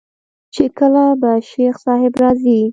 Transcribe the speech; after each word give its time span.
چې 0.53 0.63
کله 0.77 1.03
به 1.21 1.31
شيخ 1.49 1.75
صاحب 1.85 2.13
راځي. 2.21 2.61